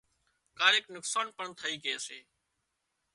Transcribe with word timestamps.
ڪاريڪ 0.59 0.85
نقصان 0.95 1.27
پڻ 1.37 1.47
ٿئي 1.59 1.75
ڪي 1.83 1.95
سي 2.05 2.19